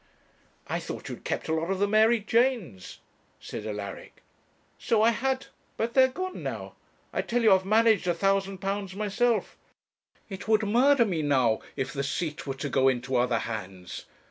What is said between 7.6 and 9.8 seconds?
managed £1,000 myself.